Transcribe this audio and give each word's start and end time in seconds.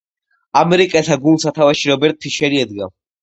ამერიკელთა 0.61 1.17
გუნდს 1.27 1.45
სათავეში 1.47 1.91
რობერტ 1.93 2.19
ფიშერი 2.27 2.63
ედგა. 2.65 2.89